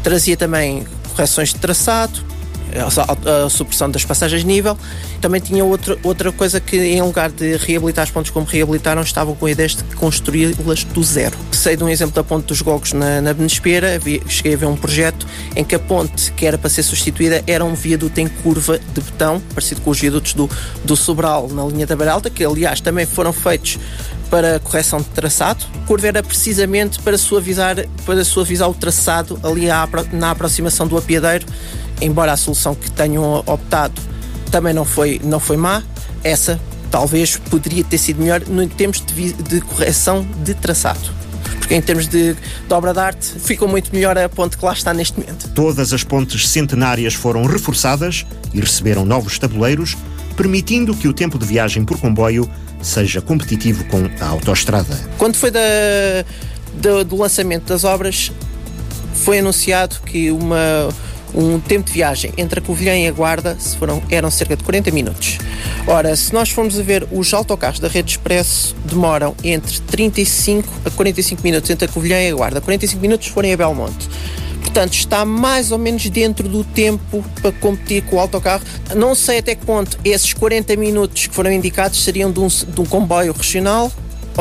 Trazia 0.04 0.36
também 0.36 0.86
correções 1.16 1.50
de 1.50 1.56
traçado, 1.56 2.20
a, 2.80 3.50
supressão 3.50 3.90
das 3.90 4.06
passagens 4.06 4.42
de 4.42 4.48
nível. 4.48 4.78
Também 5.22 5.40
tinha 5.40 5.64
outra, 5.64 5.98
outra 6.04 6.32
coisa 6.32 6.60
que, 6.60 6.78
em 6.78 7.02
lugar 7.02 7.30
de 7.32 7.58
reabilitar 7.58 8.06
os 8.06 8.12
pontos 8.12 8.32
como 8.32 8.46
reabilitaram, 8.46 9.02
estavam 9.02 9.36
com 9.36 9.46
a 9.46 9.52
ideia 9.52 9.70
de 9.70 9.84
construí-las 9.96 10.84
do 10.84 11.04
zero. 11.04 11.36
Sei 11.52 11.76
de 11.76 11.84
um 11.84 11.90
exemplo 11.90 12.14
da 12.14 12.24
Ponte 12.24 12.48
dos 12.48 12.62
Gogos 12.62 12.94
na, 12.94 13.22
na 13.22 13.34
Benespera, 13.34 14.00
cheguei 14.28 14.54
a 14.54 14.58
ver 14.58 14.66
um 14.66 14.76
projeto 14.76 15.26
em 15.56 15.64
que 15.64 15.76
a 15.76 15.80
ponte 15.80 16.32
que 16.32 16.46
era 16.46 16.58
para 16.58 16.70
ser 16.70 16.84
substituída 16.84 17.44
era 17.48 17.64
um 17.64 17.74
viaduto 17.74 18.20
em 18.20 18.28
curva 18.28 18.80
de 18.80 19.02
betão, 19.02 19.42
parecido 19.54 19.82
com 19.82 19.92
os 19.92 20.00
viadutos 20.00 20.34
do, 20.34 20.50
do 20.84 20.96
Sobral 20.96 21.48
na 21.50 21.64
linha 21.66 21.86
da 21.86 21.96
Beira 21.96 22.14
Alta, 22.14 22.30
que 22.30 22.44
aliás 22.44 22.82
também 22.82 23.06
foram 23.06 23.32
feitos 23.32 23.80
para 24.30 24.60
correção 24.60 25.00
de 25.00 25.06
traçado. 25.10 25.64
A 25.84 25.88
curva 25.88 26.08
era 26.08 26.24
precisamente 26.24 27.00
para 27.00 27.18
suavizar, 27.18 27.76
para 28.06 28.26
suavizar 28.26 28.68
o 28.68 28.74
traçado 28.74 29.40
ali 29.44 29.70
à, 29.70 29.88
na 30.12 30.32
aproximação 30.32 30.88
do 30.88 30.98
apiadeiro 30.98 31.46
embora 32.02 32.34
a 32.34 32.38
solução 32.38 32.76
que 32.76 32.90
tenham 32.92 33.44
optado 33.46 34.02
também 34.52 34.74
não 34.74 34.86
foi, 34.86 35.20
não 35.24 35.40
foi 35.40 35.58
má, 35.58 35.82
essa 36.24 36.60
talvez 36.92 37.38
poderia 37.38 37.84
ter 37.84 37.98
sido 37.98 38.22
melhor 38.22 38.42
em 38.48 38.68
termos 38.68 39.02
de, 39.02 39.34
de 39.34 39.62
correção 39.62 40.26
de 40.44 40.54
traçado 40.54 41.24
porque 41.64 41.76
em 41.76 41.82
termos 41.82 42.08
de, 42.08 42.34
de, 42.34 42.74
obra 42.74 42.94
de 42.94 43.00
arte 43.00 43.26
ficou 43.40 43.68
muito 43.68 43.94
melhor 43.94 44.18
a 44.18 44.28
ponte 44.28 44.58
que 44.58 44.66
lá 44.66 44.74
está 44.74 44.94
neste 44.94 45.18
momento. 45.18 45.50
Todas 45.56 45.94
as 45.94 46.04
pontes 46.04 46.50
centenárias 46.50 47.14
foram 47.14 47.46
reforçadas 47.46 48.26
e 48.54 48.60
receberam 48.60 49.06
novos 49.06 49.40
tabuleiros, 49.40 49.96
permitindo 50.36 50.94
que 50.94 51.08
o 51.08 51.14
tempo 51.14 51.40
de 51.40 51.46
viagem 51.46 51.86
por 51.86 51.98
comboio 52.00 52.50
seja 52.82 53.22
competitivo 53.22 53.86
com 53.86 54.10
a 54.20 54.28
autoestrada. 54.28 54.94
Quando 55.18 55.38
foi 55.38 55.52
da, 55.52 55.60
da, 56.74 57.04
do 57.04 57.16
lançamento 57.16 57.68
das 57.68 57.86
obras, 57.86 58.30
foi 59.14 59.40
anunciado 59.40 60.02
que 60.06 60.32
uma 60.32 60.90
um 61.34 61.60
tempo 61.60 61.88
de 61.88 61.94
viagem 61.94 62.32
entre 62.38 62.60
a 62.60 62.62
Covilhã 62.62 62.96
e 62.96 63.08
a 63.08 63.12
Guarda 63.12 63.58
foram, 63.78 64.02
eram 64.10 64.30
cerca 64.30 64.56
de 64.56 64.64
40 64.64 64.92
minutos. 64.92 65.38
Ora, 65.88 66.16
se 66.16 66.34
nós 66.34 66.50
formos 66.50 66.80
a 66.80 66.84
ver 66.84 67.08
os 67.12 67.34
autocarros 67.34 67.80
da 67.80 67.88
rede 67.88 68.12
expresso 68.12 68.76
demoram 68.86 69.36
entre 69.44 69.80
35 69.82 70.68
a 70.86 70.90
45 70.90 71.42
minutos 71.44 71.70
entre 71.70 71.86
a 71.86 71.88
Covilhã 71.88 72.22
e 72.22 72.30
a 72.30 72.36
Guarda. 72.36 72.62
45 72.62 73.02
minutos 73.02 73.28
forem 73.28 73.54
a 73.54 73.58
Belmonte. 73.58 74.08
Portanto, 74.62 74.94
está 74.94 75.24
mais 75.26 75.72
ou 75.72 75.78
menos 75.78 76.10
dentro 76.10 76.48
do 76.48 76.64
tempo 76.64 77.24
para 77.42 77.52
competir 77.52 78.04
com 78.04 78.16
o 78.16 78.20
autocarro. 78.20 78.64
Não 78.96 79.14
sei 79.14 79.40
até 79.40 79.54
que 79.56 79.66
ponto 79.66 80.00
esses 80.04 80.34
40 80.34 80.76
minutos 80.76 81.28
que 81.28 81.36
foram 81.36 81.52
indicados 81.52 82.04
seriam 82.04 82.32
de 82.32 82.40
um, 82.40 82.48
de 82.48 82.82
um 82.82 82.86
comboio 82.86 83.34
regional 83.34 83.92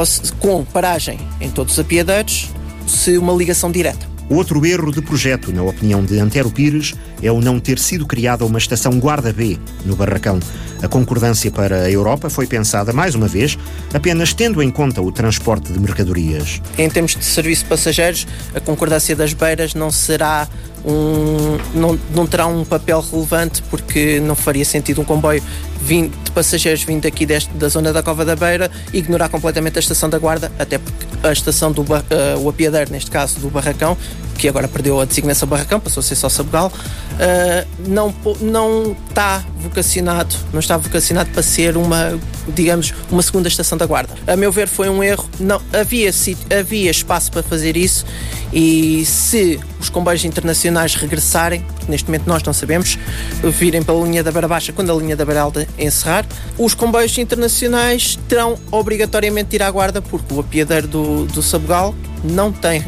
se, 0.07 0.33
com 0.35 0.65
paragem 0.65 1.19
em 1.41 1.51
todos 1.51 1.75
os 1.75 1.79
apiadeiros, 1.79 2.49
se 2.87 3.19
uma 3.19 3.33
ligação 3.33 3.71
direta. 3.71 4.12
Outro 4.29 4.65
erro 4.65 4.91
de 4.91 5.03
projeto, 5.03 5.53
na 5.53 5.63
opinião 5.63 6.05
de 6.05 6.19
Antero 6.19 6.51
Pires, 6.51 6.95
é 7.23 7.31
o 7.31 7.41
não 7.41 7.61
ter 7.61 7.79
sido 7.79 8.07
criada 8.07 8.45
uma 8.45 8.59
estação 8.59 8.99
guarda-B 8.99 9.59
no 9.85 9.95
Barracão. 9.95 10.41
A 10.83 10.89
concordância 10.89 11.51
para 11.51 11.83
a 11.83 11.91
Europa 11.91 12.29
foi 12.29 12.47
pensada, 12.47 12.93
mais 12.93 13.15
uma 13.15 13.29
vez, 13.29 13.59
apenas 13.95 14.33
tendo 14.33 14.63
em 14.63 14.71
conta 14.71 15.01
o 15.01 15.13
transporte 15.13 15.73
de 15.73 15.79
mercadorias. 15.79 16.61
Em 16.77 16.89
termos 16.89 17.15
de 17.15 17.25
serviço 17.25 17.63
de 17.63 17.69
passageiros, 17.69 18.27
a 18.55 18.61
concordância 18.61 19.15
das 19.15 19.33
beiras 19.33 19.75
não 19.75 19.91
será 19.91 20.49
um, 20.85 21.59
não, 21.75 21.99
não 22.15 22.27
terá 22.27 22.47
um 22.47 22.65
papel 22.65 23.01
relevante 23.01 23.63
porque 23.71 24.19
não 24.21 24.35
faria 24.35 24.65
sentido 24.65 25.01
um 25.01 25.05
comboio 25.05 25.43
de 25.87 26.11
passageiros 26.33 26.83
vindo 26.83 27.07
aqui 27.07 27.27
deste, 27.27 27.53
da 27.55 27.69
zona 27.69 27.93
da 27.93 28.03
Cova 28.03 28.25
da 28.25 28.35
Beira 28.35 28.71
ignorar 28.93 29.29
completamente 29.29 29.79
a 29.79 29.81
estação 29.81 30.09
da 30.09 30.19
Guarda, 30.19 30.51
até 30.59 30.79
porque 30.79 31.12
a 31.23 31.33
estação 31.33 31.73
do 31.73 31.83
uh, 31.83 32.39
o 32.43 32.49
apiadeiro, 32.49 32.91
neste 32.91 33.11
caso 33.11 33.39
do 33.39 33.49
Barracão, 33.49 33.97
que 34.43 34.49
agora 34.49 34.67
perdeu 34.67 35.01
a 35.01 35.05
designação 35.05 35.49
Barracão, 35.49 35.79
passou 35.79 36.01
a 36.01 36.03
ser 36.03 36.17
só 36.17 36.29
Sabugal, 36.29 36.67
uh, 36.67 37.69
não, 37.87 38.13
não 38.41 38.97
está 39.09 39.45
vocacionado, 39.57 40.35
não 40.53 40.59
está 40.59 40.77
vocacionado 40.77 41.31
para 41.31 41.45
ser 41.45 41.77
uma, 41.77 42.19
digamos, 42.49 42.93
uma 43.09 43.23
segunda 43.23 43.47
estação 43.47 43.79
da 43.79 43.87
Guarda. 43.87 44.13
A 44.27 44.35
meu 44.35 44.51
ver 44.51 44.67
foi 44.67 44.89
um 44.89 45.01
erro, 45.01 45.31
não, 45.39 45.63
havia, 45.73 46.11
havia 46.59 46.91
espaço 46.91 47.31
para 47.31 47.41
fazer 47.45 47.77
isso 47.77 48.05
e 48.53 49.05
se 49.07 49.61
os 49.79 49.89
comboios 49.89 50.25
internacionais 50.25 50.97
regressarem, 50.97 51.65
neste 51.89 52.09
momento 52.09 52.27
nós 52.27 52.43
não 52.43 52.53
sabemos, 52.53 52.99
virem 53.45 53.81
pela 53.81 54.05
linha 54.05 54.25
da 54.25 54.33
Beira 54.33 54.49
Baixa 54.49 54.73
quando 54.73 54.91
a 54.91 54.97
linha 54.97 55.15
da 55.15 55.25
Beira 55.25 55.43
Alta 55.43 55.69
encerrar, 55.79 56.27
os 56.59 56.75
comboios 56.75 57.17
internacionais 57.17 58.19
terão 58.29 58.59
obrigatoriamente 58.73 59.51
de 59.51 59.57
ir 59.57 59.63
à 59.63 59.71
Guarda 59.71 60.03
porque 60.03 60.35
o 60.35 60.41
apiadeiro 60.41 60.89
do, 60.89 61.27
do 61.27 61.41
Sabugal 61.45 61.95
não 62.25 62.51
tem 62.51 62.85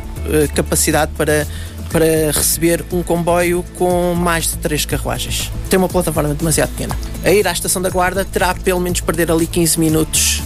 capacidade 0.54 1.12
para 1.16 1.46
para 1.94 2.32
receber 2.32 2.84
um 2.90 3.04
comboio 3.04 3.64
com 3.76 4.14
mais 4.14 4.48
de 4.48 4.56
três 4.56 4.84
carruagens. 4.84 5.48
Tem 5.70 5.78
uma 5.78 5.88
plataforma 5.88 6.34
demasiado 6.34 6.70
pequena. 6.70 6.96
A 7.22 7.30
ir 7.30 7.46
à 7.46 7.52
estação 7.52 7.80
da 7.80 7.88
Guarda 7.88 8.24
terá 8.24 8.52
pelo 8.52 8.80
menos 8.80 9.00
perder 9.00 9.30
ali 9.30 9.46
15 9.46 9.78
minutos 9.78 10.42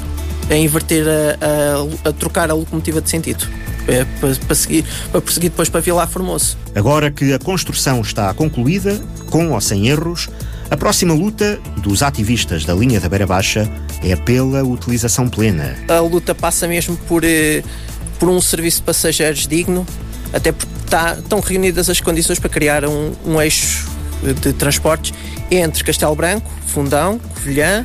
a 0.50 0.54
inverter, 0.54 1.06
a, 1.08 2.06
a, 2.06 2.10
a 2.10 2.12
trocar 2.12 2.50
a 2.50 2.54
locomotiva 2.54 3.00
de 3.00 3.08
sentido. 3.08 3.48
É, 3.86 4.04
para, 4.20 4.34
para, 4.34 4.54
seguir, 4.54 4.84
para 5.10 5.22
prosseguir 5.22 5.48
depois 5.48 5.70
para 5.70 5.80
Vila 5.80 6.06
Formoso. 6.06 6.58
Agora 6.74 7.10
que 7.10 7.32
a 7.32 7.38
construção 7.38 8.02
está 8.02 8.34
concluída, 8.34 9.00
com 9.30 9.52
ou 9.52 9.60
sem 9.62 9.88
erros, 9.88 10.28
a 10.70 10.76
próxima 10.76 11.14
luta 11.14 11.58
dos 11.78 12.02
ativistas 12.02 12.66
da 12.66 12.74
linha 12.74 13.00
da 13.00 13.08
Beira 13.08 13.26
Baixa 13.26 13.66
é 14.02 14.14
pela 14.14 14.62
utilização 14.62 15.30
plena. 15.30 15.74
A 15.88 16.00
luta 16.00 16.34
passa 16.34 16.68
mesmo 16.68 16.98
por, 17.08 17.24
eh, 17.24 17.62
por 18.18 18.28
um 18.28 18.40
serviço 18.40 18.78
de 18.78 18.82
passageiros 18.84 19.46
digno, 19.46 19.86
até 20.32 20.52
porque 20.52 20.72
está, 20.84 21.14
estão 21.14 21.40
reunidas 21.40 21.88
as 21.88 22.00
condições 22.00 22.38
para 22.38 22.48
criar 22.48 22.84
um, 22.84 23.12
um 23.24 23.40
eixo 23.40 23.88
de 24.40 24.52
transportes 24.52 25.12
entre 25.50 25.84
Castelo 25.84 26.14
Branco, 26.14 26.50
Fundão, 26.66 27.18
Covilhã, 27.18 27.84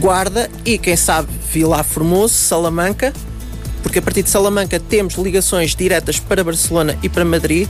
Guarda 0.00 0.50
e, 0.64 0.78
quem 0.78 0.96
sabe, 0.96 1.28
Vila 1.50 1.82
Formoso, 1.82 2.34
Salamanca, 2.34 3.12
porque 3.82 3.98
a 3.98 4.02
partir 4.02 4.22
de 4.22 4.30
Salamanca 4.30 4.78
temos 4.78 5.14
ligações 5.14 5.74
diretas 5.74 6.18
para 6.18 6.44
Barcelona 6.44 6.96
e 7.02 7.08
para 7.08 7.24
Madrid. 7.24 7.68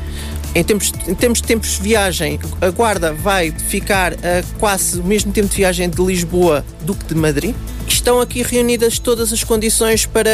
Em 0.54 0.64
termos, 0.64 0.92
em 1.06 1.14
termos 1.14 1.40
de 1.40 1.46
tempos 1.46 1.76
de 1.76 1.82
viagem, 1.82 2.40
a 2.60 2.70
Guarda 2.70 3.12
vai 3.12 3.52
ficar 3.52 4.14
a 4.14 4.42
quase 4.58 4.98
o 4.98 5.04
mesmo 5.04 5.30
tempo 5.30 5.48
de 5.48 5.56
viagem 5.56 5.88
de 5.88 6.02
Lisboa 6.02 6.64
do 6.82 6.94
que 6.94 7.04
de 7.06 7.14
Madrid. 7.14 7.54
Estão 7.88 8.20
aqui 8.20 8.42
reunidas 8.42 8.98
todas 8.98 9.32
as 9.32 9.42
condições 9.42 10.04
para 10.04 10.30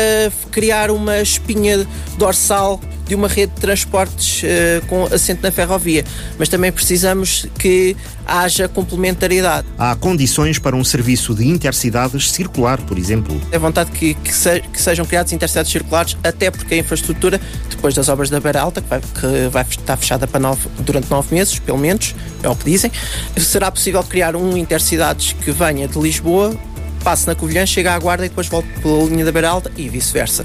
criar 0.50 0.90
uma 0.90 1.20
espinha 1.20 1.86
dorsal 2.18 2.80
de 3.06 3.14
uma 3.14 3.28
rede 3.28 3.52
de 3.54 3.60
transportes 3.60 4.42
uh, 4.42 4.84
com 4.86 5.04
assento 5.04 5.42
na 5.42 5.52
ferrovia, 5.52 6.04
mas 6.38 6.48
também 6.48 6.72
precisamos 6.72 7.46
que 7.58 7.96
haja 8.26 8.66
complementariedade. 8.66 9.66
Há 9.78 9.94
condições 9.94 10.58
para 10.58 10.74
um 10.74 10.82
serviço 10.82 11.34
de 11.34 11.46
intercidades 11.46 12.30
circular, 12.30 12.80
por 12.80 12.98
exemplo? 12.98 13.38
É 13.52 13.58
vontade 13.58 13.90
que, 13.90 14.14
que, 14.14 14.34
se, 14.34 14.60
que 14.60 14.80
sejam 14.80 15.04
criados 15.04 15.32
intercidades 15.32 15.70
circulares, 15.70 16.16
até 16.24 16.50
porque 16.50 16.74
a 16.74 16.78
infraestrutura, 16.78 17.40
depois 17.68 17.94
das 17.94 18.08
obras 18.08 18.30
da 18.30 18.40
Beira 18.40 18.62
Alta, 18.62 18.80
que 18.80 18.88
vai, 18.88 19.00
que 19.00 19.48
vai 19.50 19.66
estar 19.68 19.96
fechada 19.96 20.26
para 20.26 20.40
nove, 20.40 20.68
durante 20.80 21.10
nove 21.10 21.34
meses, 21.34 21.58
pelo 21.58 21.78
menos, 21.78 22.14
é 22.42 22.48
o 22.48 22.56
que 22.56 22.64
dizem, 22.64 22.90
será 23.36 23.70
possível 23.70 24.02
criar 24.02 24.34
um 24.34 24.56
intercidades 24.56 25.32
que 25.32 25.52
venha 25.52 25.86
de 25.86 25.98
Lisboa 25.98 26.58
passe 27.04 27.26
na 27.26 27.34
Covilhã, 27.34 27.66
chega 27.66 27.94
à 27.94 27.98
Guarda 27.98 28.24
e 28.24 28.30
depois 28.30 28.48
volta 28.48 28.66
pela 28.80 29.04
linha 29.04 29.24
da 29.24 29.30
Beira 29.30 29.50
Alta 29.50 29.70
e 29.76 29.88
vice-versa. 29.90 30.44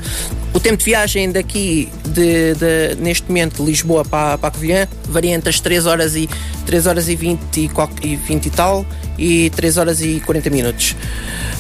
O 0.54 0.60
tempo 0.60 0.78
de 0.78 0.86
viagem 0.86 1.32
daqui, 1.32 1.90
de, 2.06 2.54
de, 2.54 2.96
neste 3.00 3.28
momento, 3.30 3.64
de 3.64 3.70
Lisboa 3.70 4.04
para, 4.04 4.38
para 4.38 4.50
a 4.50 4.52
Covilhã, 4.52 4.88
varia 5.06 5.34
entre 5.34 5.50
as 5.50 5.60
3 5.62 5.86
horas 5.86 6.16
e, 6.16 6.30
3 6.66 6.86
horas 6.86 7.08
e 7.08 7.16
20 7.16 7.58
e, 7.58 7.72
e 8.04 8.16
20 8.18 8.46
e 8.46 8.50
tal 8.50 8.86
e 9.18 9.50
3 9.52 9.78
horas 9.78 10.02
e 10.02 10.20
40 10.26 10.50
minutos. 10.50 10.96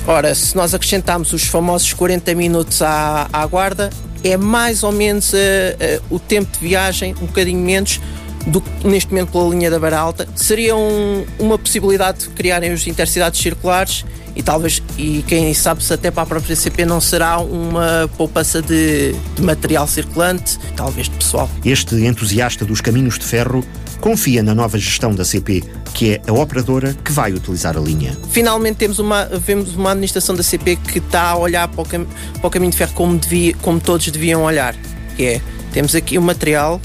Ora, 0.05 0.35
se 0.35 0.55
nós 0.55 0.73
acrescentarmos 0.73 1.31
os 1.31 1.43
famosos 1.43 1.93
40 1.93 2.35
minutos 2.35 2.81
à, 2.81 3.29
à 3.31 3.45
Guarda, 3.45 3.89
é 4.23 4.35
mais 4.35 4.83
ou 4.83 4.91
menos 4.91 5.31
uh, 5.33 5.37
uh, 5.37 6.15
o 6.15 6.19
tempo 6.19 6.51
de 6.51 6.59
viagem, 6.59 7.15
um 7.21 7.25
bocadinho 7.25 7.59
menos, 7.59 8.01
do 8.47 8.61
que 8.61 8.87
neste 8.87 9.11
momento 9.11 9.31
pela 9.31 9.49
linha 9.49 9.69
da 9.69 9.79
Beira 9.79 9.99
Alta. 9.99 10.27
Seria 10.35 10.75
um, 10.75 11.25
uma 11.37 11.57
possibilidade 11.57 12.19
de 12.19 12.29
criarem 12.29 12.71
os 12.71 12.85
intercidades 12.87 13.39
circulares 13.39 14.05
e 14.35 14.43
talvez, 14.43 14.81
e 14.97 15.23
quem 15.27 15.53
sabe 15.53 15.83
se 15.83 15.93
até 15.93 16.09
para 16.09 16.23
a 16.23 16.25
própria 16.25 16.55
CP 16.55 16.85
não 16.85 17.01
será 17.01 17.39
uma 17.39 18.09
poupança 18.15 18.61
de, 18.61 19.13
de 19.35 19.41
material 19.41 19.87
circulante, 19.87 20.57
talvez 20.75 21.09
de 21.09 21.15
pessoal. 21.15 21.49
Este 21.65 21.95
entusiasta 21.95 22.63
dos 22.63 22.79
caminhos 22.79 23.19
de 23.19 23.25
ferro 23.25 23.63
confia 23.99 24.41
na 24.41 24.55
nova 24.55 24.77
gestão 24.77 25.13
da 25.13 25.25
CP, 25.25 25.63
que 25.93 26.13
é 26.13 26.21
a 26.25 26.31
operadora 26.31 26.93
que 27.03 27.11
vai 27.11 27.33
utilizar 27.33 27.75
a 27.75 27.81
linha. 27.81 28.17
Finalmente 28.31 28.77
temos 28.77 28.99
uma, 28.99 29.25
vemos 29.25 29.75
uma 29.75 29.91
administração 29.91 30.35
da 30.35 30.43
CP 30.43 30.77
que 30.77 30.99
está 30.99 31.31
a 31.31 31.37
olhar 31.37 31.67
para 31.67 31.81
o, 31.81 31.85
cam 31.85 32.05
para 32.05 32.47
o 32.47 32.49
caminho 32.49 32.71
de 32.71 32.77
ferro 32.77 32.93
como, 32.93 33.17
devia, 33.17 33.53
como 33.55 33.79
todos 33.79 34.07
deviam 34.07 34.43
olhar, 34.43 34.73
que 35.17 35.25
é, 35.25 35.41
temos 35.73 35.95
aqui 35.95 36.17
o 36.17 36.21
material, 36.21 36.79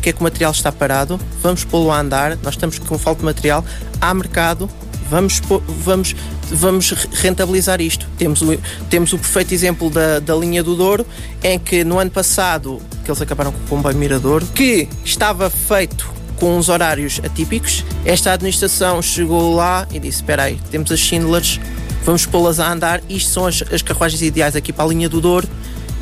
porque 0.00 0.08
é 0.08 0.12
que 0.14 0.20
o 0.20 0.22
material 0.22 0.50
está 0.50 0.72
parado, 0.72 1.20
vamos 1.42 1.62
pô-lo 1.62 1.90
a 1.90 2.00
andar, 2.00 2.38
nós 2.42 2.54
estamos 2.54 2.78
com 2.78 2.98
falta 2.98 3.20
de 3.20 3.26
material, 3.26 3.62
há 4.00 4.14
mercado, 4.14 4.68
vamos, 5.10 5.42
vamos, 5.84 6.16
vamos 6.50 6.90
rentabilizar 7.12 7.82
isto. 7.82 8.08
Temos 8.16 8.40
o, 8.40 8.58
temos 8.88 9.12
o 9.12 9.18
perfeito 9.18 9.52
exemplo 9.52 9.90
da, 9.90 10.18
da 10.18 10.34
linha 10.34 10.62
do 10.62 10.74
Douro, 10.74 11.06
em 11.44 11.58
que 11.58 11.84
no 11.84 11.98
ano 11.98 12.10
passado, 12.10 12.80
que 13.04 13.10
eles 13.10 13.20
acabaram 13.20 13.52
com 13.52 13.58
o 13.58 13.68
comboio 13.68 13.94
Mirador, 13.94 14.42
que 14.54 14.88
estava 15.04 15.50
feito 15.50 16.10
com 16.36 16.56
uns 16.56 16.70
horários 16.70 17.20
atípicos, 17.22 17.84
esta 18.02 18.32
administração 18.32 19.02
chegou 19.02 19.54
lá 19.54 19.86
e 19.92 20.00
disse, 20.00 20.20
espera 20.20 20.44
aí, 20.44 20.58
temos 20.70 20.90
as 20.90 20.98
Schindlers, 20.98 21.60
vamos 22.06 22.24
pô-las 22.24 22.58
a 22.58 22.72
andar, 22.72 23.02
isto 23.06 23.30
são 23.30 23.44
as, 23.44 23.62
as 23.70 23.82
carruagens 23.82 24.22
ideais 24.22 24.56
aqui 24.56 24.72
para 24.72 24.86
a 24.86 24.88
linha 24.88 25.10
do 25.10 25.20
Douro, 25.20 25.46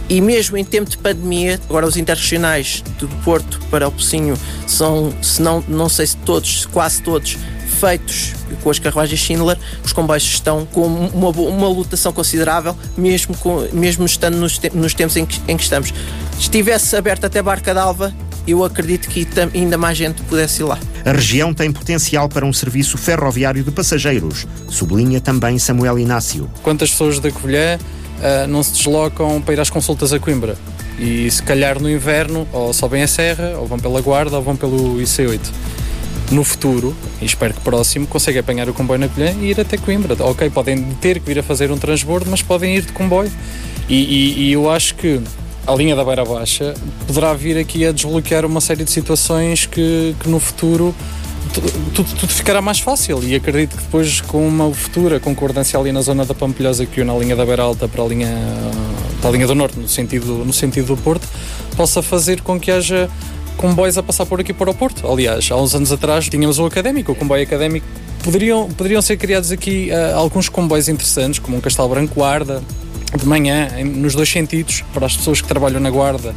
e 0.09 0.21
mesmo 0.21 0.57
em 0.57 0.65
tempo 0.65 0.89
de 0.89 0.97
pandemia, 0.97 1.61
agora 1.69 1.87
os 1.87 1.97
interregionais 1.97 2.83
do 2.99 3.09
Porto 3.25 3.61
para 3.71 3.87
o 3.87 3.93
Pocinho 3.93 4.39
são, 4.67 5.13
se 5.23 5.43
não, 5.43 5.63
não 5.69 5.89
sei 5.89 6.07
se 6.07 6.17
todos, 6.19 6.67
quase 6.67 7.03
todos, 7.03 7.37
feitos 7.79 8.33
com 8.63 8.71
as 8.71 8.79
carruagens 8.79 9.21
Schindler, 9.21 9.59
os 9.85 9.93
comboios 9.93 10.25
estão 10.25 10.67
com 10.67 10.87
uma, 10.87 11.29
uma 11.29 11.69
lotação 11.69 12.13
considerável, 12.13 12.77
mesmo, 12.97 13.37
com, 13.37 13.69
mesmo 13.73 14.07
estando 14.07 14.37
nos, 14.37 14.59
nos 14.73 14.95
tempos 14.95 15.17
em 15.17 15.27
que, 15.27 15.41
em 15.47 15.57
que 15.57 15.63
estamos. 15.63 15.89
Se 16.35 16.41
estivesse 16.41 16.97
aberto 16.97 17.25
até 17.25 17.43
Barca 17.43 17.75
d'Alva, 17.75 18.13
eu 18.47 18.65
acredito 18.65 19.09
que 19.09 19.27
ainda 19.55 19.77
mais 19.77 19.99
gente 19.99 20.23
pudesse 20.23 20.63
ir 20.63 20.65
lá. 20.65 20.79
A 21.05 21.13
região 21.13 21.53
tem 21.53 21.71
potencial 21.71 22.29
para 22.29 22.47
um 22.47 22.53
serviço 22.53 22.97
ferroviário 22.97 23.63
de 23.63 23.71
passageiros, 23.71 24.47
sublinha 24.69 25.21
também 25.21 25.59
Samuel 25.59 25.99
Inácio. 25.99 26.51
Quantas 26.63 26.91
pessoas 26.91 27.21
da 27.21 27.31
Covilhã 27.31 27.79
não 28.49 28.63
se 28.63 28.73
deslocam 28.73 29.41
para 29.41 29.55
ir 29.55 29.61
às 29.61 29.71
consultas 29.71 30.13
a 30.13 30.19
Coimbra? 30.19 30.57
E 30.99 31.31
se 31.31 31.43
calhar 31.43 31.81
no 31.81 31.89
inverno, 31.89 32.47
ou 32.53 32.73
sobem 32.73 33.03
a 33.03 33.09
serra, 33.09 33.57
ou 33.59 33.67
vão 33.67 33.79
pela 33.79 34.01
Guarda, 34.01 34.37
ou 34.37 34.43
vão 34.43 34.57
pelo 34.57 34.97
IC8 34.97 35.41
no 36.31 36.45
futuro, 36.45 36.95
e 37.23 37.25
espero 37.25 37.55
que 37.55 37.61
próximo, 37.61 38.07
consegue 38.07 38.39
apanhar 38.39 38.69
o 38.69 38.75
comboio 38.75 39.01
na 39.01 39.09
Colhã 39.09 39.35
e 39.41 39.51
ir 39.51 39.61
até 39.61 39.77
Coimbra. 39.77 40.17
Ok, 40.21 40.51
podem 40.51 40.83
ter 41.01 41.21
que 41.21 41.27
vir 41.27 41.39
a 41.39 41.43
fazer 41.43 41.71
um 41.71 41.79
transbordo, 41.79 42.31
mas 42.31 42.43
podem 42.43 42.77
ir 42.77 42.83
de 42.83 42.93
comboio. 42.93 43.31
E, 43.89 43.95
e, 43.95 44.43
e 44.43 44.53
eu 44.53 44.71
acho 44.71 44.95
que 44.97 45.21
a 45.67 45.75
linha 45.75 45.95
da 45.95 46.05
Beira 46.05 46.25
Baixa 46.25 46.75
poderá 47.07 47.33
vir 47.33 47.57
aqui 47.59 47.87
a 47.87 47.93
desbloquear 47.93 48.45
uma 48.45 48.61
série 48.61 48.85
de 48.85 48.91
situações 48.91 49.67
que, 49.67 50.15
que 50.21 50.29
no 50.29 50.41
futuro 50.41 50.95
tudo, 51.53 52.17
tudo, 52.17 52.33
ficará 52.33 52.61
mais 52.61 52.81
fácil 52.81 53.23
e 53.23 53.35
acredito 53.35 53.77
que 53.77 53.83
depois 53.83 54.21
com 54.21 54.47
uma 54.47 54.73
futura 54.73 55.19
concordância 55.21 55.79
ali 55.79 55.93
na 55.93 56.01
zona 56.01 56.25
da 56.25 56.35
Pampilhosa 56.35 56.87
que 56.87 57.01
une 57.01 57.11
a 57.11 57.15
linha 57.15 57.37
da 57.37 57.45
Beira 57.45 57.63
Alta 57.63 57.89
para 57.89 58.03
a 58.03 58.07
linha, 58.07 58.29
para 59.21 59.31
a 59.31 59.33
linha 59.33 59.47
do 59.47 59.55
Norte, 59.55 59.79
no 59.79 59.89
sentido, 59.89 60.45
no 60.45 60.53
sentido 60.53 60.95
do 60.95 60.97
Porto, 60.97 61.27
possa 61.77 62.03
fazer 62.03 62.41
com 62.43 62.59
que 62.59 62.71
haja 62.71 63.09
comboios 63.57 63.99
a 63.99 64.03
passar 64.03 64.25
por 64.27 64.41
aqui 64.41 64.53
para 64.53 64.71
o 64.71 64.75
Porto. 64.75 65.07
Aliás, 65.07 65.49
há 65.51 65.57
uns 65.57 65.75
anos 65.75 65.93
atrás 65.93 66.29
tínhamos 66.29 66.59
o 66.59 66.67
académico, 66.67 67.13
o 67.13 67.15
comboio 67.15 67.43
académico. 67.43 67.87
Poderiam, 68.23 68.69
poderiam 68.69 69.03
ser 69.03 69.17
criados 69.17 69.51
aqui 69.51 69.91
uh, 69.91 70.17
alguns 70.17 70.49
comboios 70.49 70.89
interessantes, 70.89 71.39
como 71.39 71.57
um 71.57 71.61
Castelo 71.61 71.89
Branco 71.89 72.15
Guarda, 72.15 72.63
de 73.17 73.27
manhã, 73.27 73.69
nos 73.85 74.15
dois 74.15 74.29
sentidos, 74.29 74.85
para 74.93 75.07
as 75.07 75.17
pessoas 75.17 75.41
que 75.41 75.49
trabalham 75.49 75.81
na 75.81 75.91
Guarda 75.91 76.35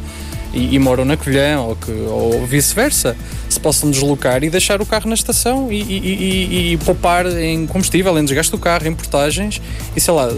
e, 0.52 0.74
e 0.74 0.78
moram 0.78 1.04
na 1.04 1.16
Colhã 1.16 1.60
ou, 1.60 1.76
ou 2.08 2.46
vice-versa, 2.46 3.16
se 3.48 3.58
possam 3.58 3.90
deslocar 3.90 4.42
e 4.44 4.50
deixar 4.50 4.80
o 4.80 4.86
carro 4.86 5.08
na 5.08 5.14
estação 5.14 5.70
e, 5.72 5.80
e, 5.80 6.72
e, 6.72 6.76
poupar 6.78 7.26
em 7.26 7.66
combustível, 7.66 8.18
em 8.18 8.24
desgaste 8.24 8.50
do 8.50 8.58
carro, 8.58 8.86
em 8.86 8.94
portagens 8.94 9.60
e 9.96 10.00
sei 10.00 10.12
lá, 10.14 10.28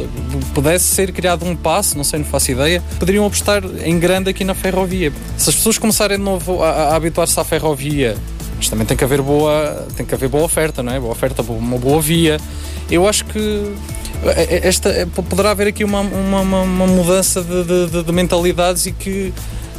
pudesse 0.54 0.85
ser 0.87 1.12
criado 1.12 1.44
um 1.44 1.56
passo, 1.56 1.97
não 1.97 2.04
sei, 2.04 2.21
não 2.21 2.26
faço 2.26 2.50
ideia, 2.50 2.83
poderiam 2.99 3.26
apostar 3.26 3.62
em 3.85 3.99
grande 3.99 4.30
aqui 4.30 4.44
na 4.44 4.54
ferrovia. 4.54 5.12
Se 5.37 5.50
as 5.50 5.56
pessoas 5.56 5.78
começarem 5.78 6.18
de 6.18 6.25
novo 6.25 6.62
a, 6.62 6.71
a 6.71 6.97
habituar-se 6.97 7.38
à 7.38 7.44
ferrovia, 7.44 8.16
mas 8.56 8.68
também 8.68 8.87
tem 8.87 8.97
que 8.97 9.04
haver 9.04 9.21
boa, 9.21 9.87
tem 9.97 10.06
que 10.06 10.14
haver 10.14 10.28
boa 10.28 10.44
oferta, 10.44 10.83
não 10.83 10.92
é? 10.92 11.00
Boa 11.00 11.12
oferta, 11.12 11.42
uma 11.42 11.78
boa 11.78 12.00
via. 12.00 12.38
Eu 12.90 13.09
acho 13.09 13.25
que 13.25 13.75
esta 14.62 15.06
poderá 15.28 15.50
haver 15.50 15.68
aqui 15.68 15.85
uma, 15.85 16.00
uma, 16.00 16.40
uma 16.40 16.87
mudança 16.87 17.42
de, 17.42 17.88
de, 17.88 18.02
de 18.02 18.12
mentalidades 18.12 18.87
e 18.87 18.92
que 18.92 19.33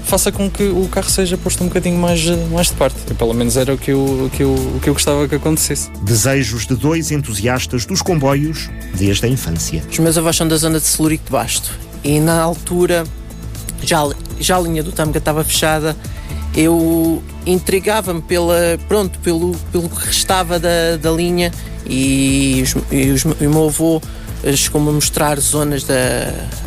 faça 0.06 0.32
com 0.32 0.50
que 0.50 0.64
o 0.64 0.88
carro 0.88 1.10
seja 1.10 1.38
posto 1.38 1.64
um 1.64 1.68
bocadinho 1.68 1.98
mais, 1.98 2.24
mais 2.52 2.68
de 2.68 2.74
parte. 2.74 2.96
E, 3.10 3.14
pelo 3.14 3.34
menos 3.34 3.58
era 3.58 3.74
o 3.74 3.78
que, 3.78 3.92
eu, 3.92 4.00
o, 4.00 4.30
que 4.30 4.44
eu, 4.44 4.54
o 4.54 4.80
que 4.80 4.90
eu 4.90 4.94
gostava 4.94 5.28
que 5.28 5.36
acontecesse. 5.36 5.90
Desejos 6.04 6.66
de 6.66 6.76
dois 6.76 7.12
entusiastas 7.12 7.86
dos 7.86 8.02
comboios 8.02 8.70
desde 8.96 9.26
a 9.26 9.30
infância. 9.30 9.84
Os 9.90 10.00
meus 10.00 10.18
avós 10.18 10.36
são 10.36 10.48
da 10.48 10.56
zona 10.56 10.80
de 10.80 10.86
Celurico 10.86 11.26
de 11.26 11.32
Basto 11.32 11.72
e 12.04 12.20
na 12.20 12.40
altura 12.42 13.04
já, 13.82 14.08
já 14.40 14.58
a 14.58 14.62
linha 14.62 14.84
do 14.84 14.92
Tâmega 14.92 15.18
estava 15.18 15.44
fechada 15.44 15.96
eu 16.56 17.22
intrigava-me 17.46 18.22
pela, 18.22 18.80
pronto, 18.88 19.20
pelo, 19.20 19.56
pelo 19.72 19.90
que 19.90 20.06
restava 20.06 20.58
da, 20.58 20.96
da 21.02 21.12
linha 21.12 21.52
e, 21.86 22.62
os, 22.64 22.76
e, 22.92 23.12
os, 23.12 23.24
e 23.42 23.48
o 23.48 23.50
meu 23.50 23.66
avô 23.66 24.02
chegou-me 24.54 24.90
a 24.90 24.92
mostrar 24.92 25.40
zonas 25.40 25.84
da, 25.84 25.96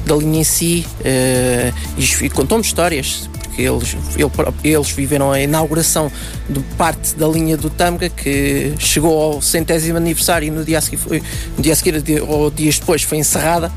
da 0.06 0.16
linha 0.16 0.40
em 0.40 0.44
si 0.44 0.86
uh, 1.00 2.24
e, 2.24 2.30
contou-me 2.30 2.64
histórias 2.64 3.28
porque 3.58 3.62
eles, 3.62 3.96
ele, 4.16 4.30
eles 4.62 4.90
viveram 4.92 5.32
a 5.32 5.40
inauguração 5.40 6.10
de 6.48 6.60
parte 6.76 7.16
da 7.16 7.26
linha 7.26 7.56
do 7.56 7.68
Tâmega 7.68 8.08
que 8.08 8.72
chegou 8.78 9.20
ao 9.20 9.42
centésimo 9.42 9.96
aniversário 9.96 10.46
e 10.46 10.50
no 10.50 10.64
dia 10.64 10.78
a 10.78 10.80
seguir, 10.80 10.96
foi, 10.96 11.22
no 11.56 11.62
dia 11.62 11.72
a 11.72 11.76
seguir 11.76 12.22
ou 12.22 12.50
dias 12.50 12.78
depois 12.78 13.02
foi 13.02 13.18
encerrada. 13.18 13.72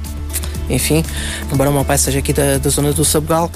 Enfim, 0.70 1.04
embora 1.52 1.70
o 1.70 1.74
meu 1.74 1.84
pai 1.84 1.98
seja 1.98 2.20
aqui 2.20 2.32
da, 2.32 2.60
da 2.60 2.70
zona 2.70 2.94
do 2.94 3.04
Sabugal 3.04 3.52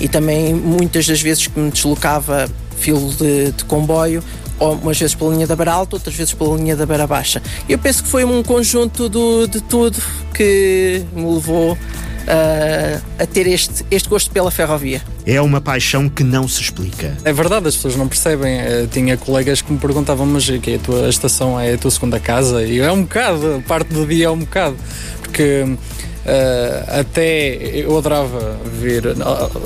e 0.00 0.08
também 0.08 0.54
muitas 0.54 1.06
das 1.06 1.20
vezes 1.20 1.48
que 1.48 1.58
me 1.58 1.70
deslocava 1.70 2.48
filo 2.78 3.12
de, 3.12 3.52
de 3.52 3.64
comboio 3.64 4.22
umas 4.58 4.98
vezes 4.98 5.14
pela 5.14 5.32
linha 5.32 5.46
da 5.46 5.56
Beira 5.56 5.72
Alta, 5.72 5.96
outras 5.96 6.14
vezes 6.14 6.32
pela 6.32 6.56
linha 6.56 6.76
da 6.76 6.86
Beira 6.86 7.06
Baixa. 7.06 7.42
Eu 7.68 7.78
penso 7.78 8.02
que 8.02 8.08
foi 8.08 8.24
um 8.24 8.42
conjunto 8.42 9.08
do, 9.08 9.46
de 9.46 9.60
tudo 9.60 10.00
que 10.32 11.04
me 11.14 11.34
levou 11.34 11.72
uh, 11.72 13.02
a 13.18 13.26
ter 13.26 13.46
este, 13.46 13.84
este 13.90 14.08
gosto 14.08 14.30
pela 14.30 14.50
ferrovia. 14.50 15.02
É 15.26 15.40
uma 15.40 15.60
paixão 15.60 16.08
que 16.08 16.22
não 16.22 16.46
se 16.48 16.60
explica. 16.60 17.16
É 17.24 17.32
verdade, 17.32 17.68
as 17.68 17.76
pessoas 17.76 17.96
não 17.96 18.08
percebem. 18.08 18.60
Eu 18.60 18.84
eh, 18.84 18.88
tinha 18.90 19.16
colegas 19.16 19.62
que 19.62 19.72
me 19.72 19.78
perguntavam, 19.78 20.26
mas 20.26 20.44
que 20.46 20.72
é 20.72 20.74
a 20.76 20.78
tua 20.78 21.08
estação 21.08 21.58
é 21.58 21.74
a 21.74 21.78
tua 21.78 21.90
segunda 21.90 22.20
casa? 22.20 22.62
E 22.62 22.80
é 22.80 22.92
um 22.92 23.02
bocado, 23.02 23.62
parte 23.66 23.92
do 23.92 24.06
dia 24.06 24.26
é 24.26 24.30
um 24.30 24.40
bocado. 24.40 24.76
Porque 25.22 25.76
Uh, 26.24 27.00
até 27.00 27.54
eu 27.76 27.98
adorava 27.98 28.56
ver, 28.64 29.04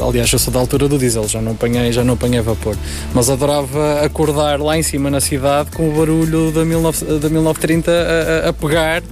aliás, 0.04 0.32
eu 0.32 0.38
sou 0.40 0.52
da 0.52 0.58
altura 0.58 0.88
do 0.88 0.98
diesel, 0.98 1.28
já 1.28 1.40
não 1.40 1.52
apanhei, 1.52 1.92
já 1.92 2.02
não 2.02 2.14
apanhei 2.14 2.40
vapor, 2.40 2.76
mas 3.14 3.30
adorava 3.30 4.00
acordar 4.02 4.60
lá 4.60 4.76
em 4.76 4.82
cima 4.82 5.08
na 5.08 5.20
cidade 5.20 5.70
com 5.70 5.88
o 5.88 5.92
barulho 5.92 6.50
da, 6.50 6.64
19, 6.64 7.04
da 7.20 7.28
1930 7.28 7.90
a, 7.90 7.94
a, 7.94 8.48
a 8.48 8.52
pegar 8.52 9.02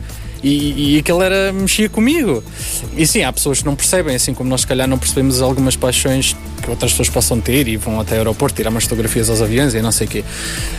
e, 0.47 0.95
e 0.95 0.99
aquilo 0.99 1.23
era, 1.23 1.53
mexia 1.53 1.89
comigo. 1.89 2.43
E 2.97 3.07
sim, 3.07 3.23
há 3.25 3.33
pessoas 3.33 3.61
que 3.61 3.67
não 3.67 3.75
percebem, 3.75 4.15
assim 4.15 4.33
como 4.33 4.49
nós, 4.49 4.61
se 4.61 4.67
calhar, 4.67 4.87
não 4.87 4.99
percebemos 4.99 5.43
algumas 5.43 5.75
paixões 5.75 6.37
que 6.63 6.71
outras 6.71 6.93
pessoas 6.93 7.09
possam 7.09 7.41
ter 7.41 7.67
e 7.67 7.77
vão 7.77 8.01
até 8.01 8.15
o 8.15 8.19
aeroporto 8.19 8.57
tirar 8.57 8.71
umas 8.71 8.85
fotografias 8.85 9.29
aos 9.29 9.43
aviões 9.43 9.75
e 9.75 9.83
não 9.83 9.91
sei 9.91 10.07
o 10.07 10.11
quê. 10.11 10.25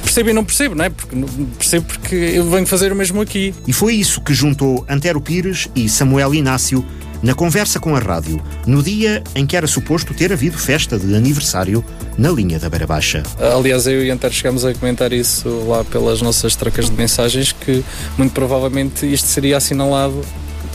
Percebo 0.02 0.30
e 0.30 0.34
não 0.34 0.46
percebo, 0.46 0.74
não 0.76 0.86
é? 0.86 0.90
Porque, 0.90 1.16
percebo 1.58 1.86
porque 1.86 2.16
eu 2.16 2.50
venho 2.50 2.66
fazer 2.66 2.92
o 2.92 2.96
mesmo 2.96 3.22
aqui. 3.22 3.54
E 3.68 3.74
foi 3.74 3.96
isso 3.96 4.22
que 4.22 4.34
juntou 4.34 4.86
Antero 4.88 5.20
Pires 5.20 5.68
e 5.76 5.90
Samuel 5.90 6.34
Inácio 6.34 6.86
na 7.22 7.34
conversa 7.34 7.80
com 7.80 7.96
a 7.96 8.00
rádio, 8.00 8.42
no 8.66 8.82
dia 8.84 9.24
em 9.36 9.46
que 9.46 9.56
era 9.56 9.68
suposto 9.68 10.14
ter 10.14 10.32
havido 10.32 10.58
festa 10.58 10.98
de 10.98 11.16
aniversário 11.16 11.84
na 12.18 12.30
linha 12.30 12.60
da 12.60 12.70
Beira 12.70 12.88
Baixa. 12.88 13.24
Aliás, 13.40 13.88
eu 13.88 14.04
e 14.04 14.10
Antero 14.10 14.34
chegamos 14.34 14.66
a 14.66 14.74
comentar 14.74 15.12
isso 15.14 15.50
lá 15.68 15.84
pelas 15.84 16.22
nossas 16.22 16.56
trocas 16.56 16.90
de 16.90 16.96
mensagens, 16.96 17.52
que 17.52 17.84
muito 18.18 18.34
provavelmente 18.34 19.12
isto 19.12 19.28
seria 19.28 19.58
assinalado 19.58 20.24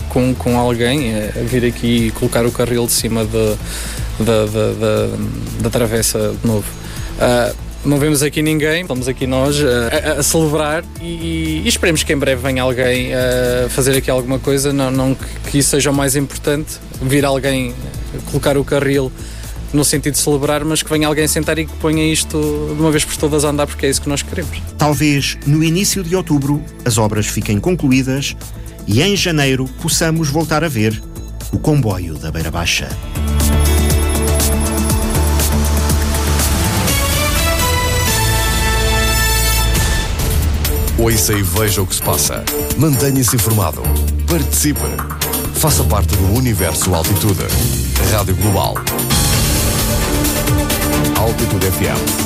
com, 0.08 0.34
com 0.34 0.58
alguém 0.58 1.14
a 1.14 1.42
vir 1.44 1.64
aqui 1.64 2.06
e 2.06 2.10
colocar 2.10 2.44
o 2.44 2.52
carril 2.52 2.86
de 2.86 2.92
cima 2.92 3.24
da, 3.24 3.56
da, 4.18 4.46
da, 4.46 4.72
da, 4.72 5.16
da 5.62 5.70
travessa 5.70 6.34
de 6.40 6.46
novo. 6.46 6.66
Uh, 7.18 7.61
não 7.84 7.98
vemos 7.98 8.22
aqui 8.22 8.42
ninguém, 8.42 8.82
estamos 8.82 9.08
aqui 9.08 9.26
nós 9.26 9.58
uh, 9.60 9.66
a, 9.90 10.20
a, 10.20 10.22
celebrar 10.22 10.84
e, 11.00 11.62
e, 11.64 11.68
esperemos 11.68 12.02
que 12.02 12.12
em 12.12 12.16
breve 12.16 12.40
venha 12.42 12.62
alguém 12.62 13.12
a 13.12 13.66
uh, 13.66 13.70
fazer 13.70 13.96
aqui 13.96 14.10
alguma 14.10 14.38
coisa, 14.38 14.72
não, 14.72 14.90
não 14.90 15.16
que, 15.50 15.58
isso 15.58 15.70
seja 15.70 15.90
o 15.90 15.94
mais 15.94 16.14
importante, 16.14 16.78
vir 17.00 17.24
alguém 17.24 17.74
colocar 18.26 18.56
o 18.56 18.64
carril 18.64 19.10
no 19.72 19.84
sentido 19.84 20.12
de 20.12 20.20
celebrar, 20.20 20.64
mas 20.64 20.82
que 20.82 20.90
venha 20.90 21.08
alguém 21.08 21.26
sentar 21.26 21.58
e 21.58 21.66
que 21.66 21.72
ponha 21.76 22.04
isto 22.04 22.38
de 22.74 22.80
uma 22.80 22.90
vez 22.90 23.04
por 23.04 23.16
todas 23.16 23.44
a 23.44 23.48
andar, 23.48 23.66
porque 23.66 23.86
é 23.86 23.90
isso 23.90 24.02
que 24.02 24.08
nós 24.08 24.22
queremos. 24.22 24.60
Talvez 24.76 25.38
no 25.46 25.64
início 25.64 26.02
de 26.02 26.14
outubro 26.14 26.62
as 26.84 26.98
obras 26.98 27.26
fiquem 27.26 27.58
concluídas 27.58 28.36
e 28.86 29.00
em 29.00 29.16
janeiro 29.16 29.64
possamos 29.80 30.28
voltar 30.28 30.62
a 30.62 30.68
ver 30.68 31.00
o 31.52 31.58
comboio 31.58 32.14
da 32.14 32.30
Beira 32.30 32.50
Baixa. 32.50 32.88
Ouça 41.02 41.32
e 41.32 41.42
veja 41.42 41.82
o 41.82 41.86
que 41.86 41.96
se 41.96 42.02
passa. 42.02 42.44
Mantenha-se 42.78 43.34
informado. 43.34 43.82
Participe. 44.28 44.78
Faça 45.52 45.82
parte 45.82 46.14
do 46.14 46.32
universo 46.32 46.94
Altitude. 46.94 47.42
Rádio 48.12 48.36
Global. 48.36 48.76
Altitude 51.18 51.66
FM 51.72 52.21